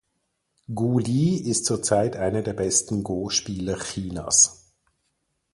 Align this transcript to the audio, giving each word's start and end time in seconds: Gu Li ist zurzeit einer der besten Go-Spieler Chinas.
Gu 0.73 0.97
Li 0.97 1.35
ist 1.37 1.65
zurzeit 1.65 2.15
einer 2.15 2.41
der 2.41 2.53
besten 2.53 3.03
Go-Spieler 3.03 3.77
Chinas. 3.77 4.71